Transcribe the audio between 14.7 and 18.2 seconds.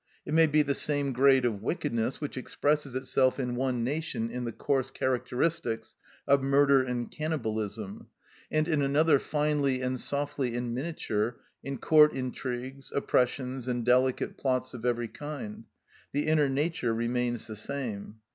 of every kind; the inner nature remains the same.